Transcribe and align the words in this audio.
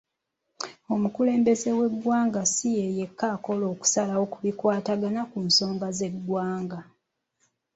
Omukulembeze 0.93 1.69
w'eggwanga 1.77 2.41
si 2.53 2.67
yeyekka 2.77 3.25
akola 3.35 3.63
okusalawo 3.73 4.25
ku 4.33 4.37
bikwatagana 4.45 5.21
ku 5.31 5.37
nsonga 5.47 5.87
z'eggwanga. 5.97 6.79